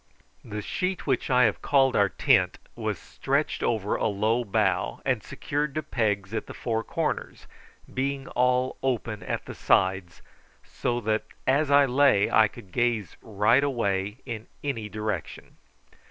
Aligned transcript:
The 0.43 0.63
sheet 0.63 1.05
which 1.05 1.29
I 1.29 1.43
have 1.43 1.61
called 1.61 1.95
our 1.95 2.09
tent 2.09 2.57
was 2.75 2.97
stretched 2.97 3.61
over 3.61 3.95
a 3.95 4.07
low 4.07 4.43
bough, 4.43 4.99
and 5.05 5.21
secured 5.21 5.75
to 5.75 5.83
pegs 5.83 6.33
at 6.33 6.47
the 6.47 6.55
four 6.55 6.83
corners, 6.83 7.45
being 7.93 8.27
all 8.29 8.77
open 8.81 9.21
at 9.21 9.45
the 9.45 9.53
sides, 9.53 10.23
so 10.63 11.01
that 11.01 11.25
as 11.45 11.69
I 11.69 11.85
lay 11.85 12.31
I 12.31 12.47
could 12.47 12.71
gaze 12.71 13.15
right 13.21 13.63
away 13.63 14.17
in 14.25 14.47
any 14.63 14.89
direction. 14.89 15.57